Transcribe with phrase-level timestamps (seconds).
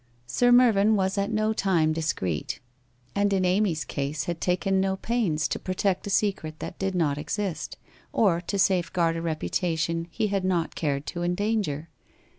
[0.25, 2.59] Sir Mer vyn was at no time discreet,
[3.13, 7.19] and in Amy's case had taken no pains to protect a secret that did not
[7.19, 7.77] exist,
[8.11, 11.89] or to safe guard a reputation he had not cared to endanger.